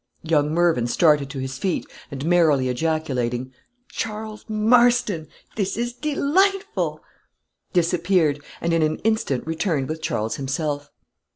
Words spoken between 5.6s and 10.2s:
is delightful!" disappeared, and in an instant returned with